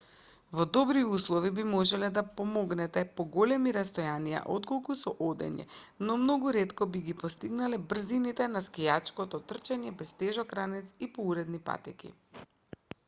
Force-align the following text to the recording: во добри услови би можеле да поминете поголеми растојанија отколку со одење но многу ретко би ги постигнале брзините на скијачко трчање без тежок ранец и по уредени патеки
во 0.59 0.63
добри 0.75 1.01
услови 1.15 1.49
би 1.57 1.63
можеле 1.71 2.07
да 2.13 2.21
поминете 2.39 3.01
поголеми 3.19 3.73
растојанија 3.77 4.39
отколку 4.55 4.95
со 5.01 5.13
одење 5.27 5.65
но 6.07 6.15
многу 6.23 6.53
ретко 6.57 6.87
би 6.95 7.01
ги 7.11 7.15
постигнале 7.23 7.79
брзините 7.93 8.47
на 8.55 8.61
скијачко 8.69 9.27
трчање 9.53 9.91
без 10.01 10.15
тежок 10.23 10.57
ранец 10.61 10.89
и 11.07 11.09
по 11.19 11.27
уредени 11.35 11.61
патеки 11.71 12.11